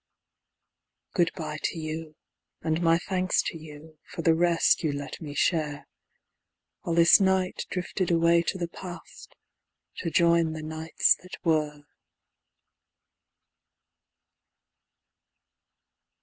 [1.13, 2.15] Good bye to you,
[2.63, 5.85] and my thanks to you, for the rest you let me share,
[6.81, 9.35] While this night drifted away to the Past,
[9.97, 11.83] to join the Nights that Were.